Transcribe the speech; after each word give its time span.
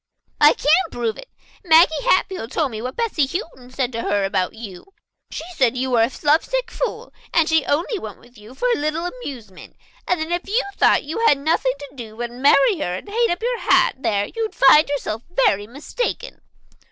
"I 0.39 0.53
can 0.53 0.71
prove 0.91 1.19
it. 1.19 1.29
Maggie 1.63 2.01
Hatfield 2.05 2.51
told 2.51 2.71
me 2.71 2.81
what 2.81 2.95
Bessy 2.95 3.27
Houghton 3.27 3.69
said 3.69 3.91
to 3.91 4.01
her 4.01 4.23
about 4.25 4.55
you. 4.55 4.95
She 5.29 5.43
said 5.53 5.77
you 5.77 5.91
were 5.91 6.01
a 6.01 6.11
lovesick 6.23 6.71
fool, 6.71 7.13
and 7.31 7.47
she 7.47 7.63
only 7.67 7.99
went 7.99 8.17
with 8.17 8.35
you 8.35 8.55
for 8.55 8.67
a 8.71 8.79
little 8.79 9.05
amusement, 9.05 9.75
and 10.07 10.19
that 10.19 10.31
if 10.31 10.49
you 10.49 10.63
thought 10.75 11.03
you 11.03 11.23
had 11.27 11.37
nothing 11.37 11.73
to 11.77 11.89
do 11.95 12.15
but 12.17 12.31
marry 12.31 12.79
her 12.79 12.95
and 12.95 13.09
hang 13.09 13.29
up 13.29 13.43
your 13.43 13.59
hat 13.59 13.97
there 13.99 14.25
you'd 14.35 14.55
find 14.55 14.89
yourself 14.89 15.21
vastly 15.29 15.67
mistaken." 15.67 16.41